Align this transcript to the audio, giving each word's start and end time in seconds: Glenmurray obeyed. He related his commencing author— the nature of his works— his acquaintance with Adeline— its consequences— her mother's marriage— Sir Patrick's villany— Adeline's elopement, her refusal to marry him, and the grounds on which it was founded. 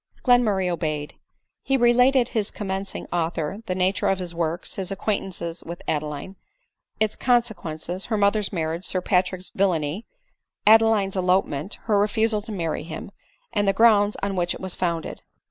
Glenmurray 0.23 0.67
obeyed. 0.67 1.13
He 1.61 1.77
related 1.77 2.29
his 2.29 2.49
commencing 2.49 3.05
author— 3.13 3.59
the 3.67 3.75
nature 3.75 4.07
of 4.07 4.17
his 4.17 4.33
works— 4.33 4.73
his 4.75 4.91
acquaintance 4.91 5.61
with 5.61 5.83
Adeline— 5.87 6.37
its 6.99 7.15
consequences— 7.15 8.05
her 8.05 8.17
mother's 8.17 8.51
marriage— 8.51 8.85
Sir 8.87 9.01
Patrick's 9.01 9.51
villany— 9.53 10.07
Adeline's 10.75 11.15
elopement, 11.15 11.77
her 11.83 11.99
refusal 11.99 12.41
to 12.41 12.51
marry 12.51 12.81
him, 12.83 13.11
and 13.53 13.67
the 13.67 13.73
grounds 13.73 14.17
on 14.23 14.35
which 14.35 14.55
it 14.55 14.59
was 14.59 14.73
founded. 14.73 15.21